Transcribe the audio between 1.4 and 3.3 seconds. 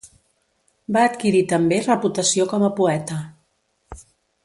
també reputació com a poeta.